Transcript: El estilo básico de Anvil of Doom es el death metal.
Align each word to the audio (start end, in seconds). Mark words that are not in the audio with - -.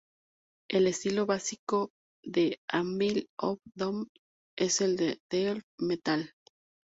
El 0.67 0.87
estilo 0.87 1.27
básico 1.27 1.91
de 2.25 2.57
Anvil 2.71 3.27
of 3.39 3.59
Doom 3.75 4.07
es 4.57 4.81
el 4.81 4.95
death 4.97 5.61
metal. 5.79 6.33